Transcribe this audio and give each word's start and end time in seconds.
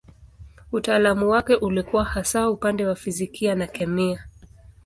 Utaalamu 0.71 1.29
wake 1.29 1.55
ulikuwa 1.55 2.03
hasa 2.05 2.49
upande 2.49 2.85
wa 2.85 2.95
fizikia 2.95 3.55
na 3.55 3.67
kemia. 3.67 4.27